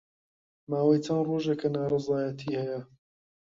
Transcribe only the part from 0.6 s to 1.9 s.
ماوەی چەند ڕۆژێکە